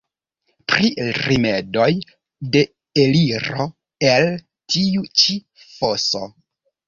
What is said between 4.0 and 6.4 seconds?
el tiu ĉi foso?